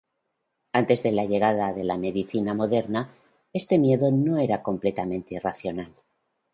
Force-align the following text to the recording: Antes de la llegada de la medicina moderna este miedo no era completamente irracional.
Antes 0.73 1.03
de 1.03 1.11
la 1.11 1.25
llegada 1.25 1.73
de 1.73 1.83
la 1.83 1.95
medicina 1.95 2.55
moderna 2.55 3.13
este 3.53 3.77
miedo 3.77 4.11
no 4.11 4.39
era 4.39 4.63
completamente 4.63 5.35
irracional. 5.35 5.93